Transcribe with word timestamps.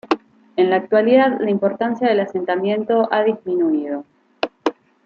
En 0.55 0.71
la 0.71 0.77
actualidad 0.77 1.39
la 1.39 1.51
importancia 1.51 2.07
del 2.09 2.21
asentamiento 2.21 3.07
ha 3.11 3.21
disminuido. 3.21 4.03